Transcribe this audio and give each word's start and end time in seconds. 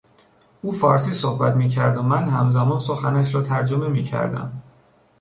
او 0.61 0.71
فارسی 0.71 1.13
صحبت 1.13 1.53
میکرد 1.55 1.97
و 1.97 2.01
من 2.03 2.29
همزمان 2.29 2.79
سخنش 2.79 3.35
را 3.35 3.41
ترجمه 3.41 3.87
میکردم. 3.87 4.61